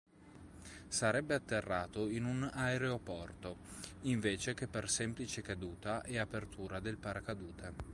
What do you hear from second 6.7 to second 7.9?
del paracadute.